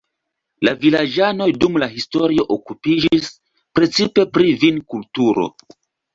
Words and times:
La 0.67 0.71
vilaĝanoj 0.85 1.47
dum 1.63 1.77
la 1.83 1.89
historio 1.97 2.47
okupiĝis 2.57 3.29
precipe 3.81 4.27
pri 4.39 4.57
vinkulturo. 4.65 5.47